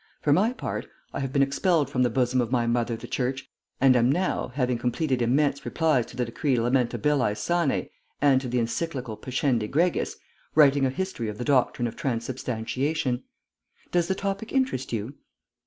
[0.19, 3.47] For my part, I have been expelled from the bosom of my mother the Church,
[3.79, 7.87] and am now, having completed immense replies to the decree Lamentabili Sane
[8.19, 10.15] and to the encyclical Pascendi Gregis,
[10.55, 13.25] writing a History of the Doctrine of Transubstantiation.
[13.91, 15.17] Does the topic interest you?"